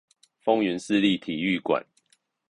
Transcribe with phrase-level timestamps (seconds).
[0.43, 1.85] 豐原區市立體育館